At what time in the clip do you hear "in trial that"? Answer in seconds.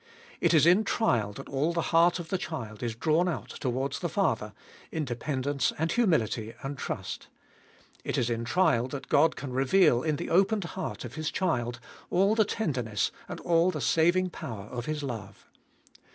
0.65-1.47